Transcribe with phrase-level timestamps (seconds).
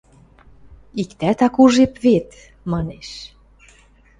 [1.01, 2.29] Иктӓт ак ужеп вет,–
[2.71, 3.09] манеш.